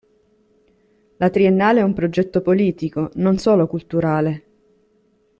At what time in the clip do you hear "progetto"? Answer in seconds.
1.93-2.41